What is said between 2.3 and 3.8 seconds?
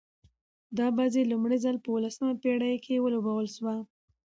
پېړۍ کښي ولوبول سوه.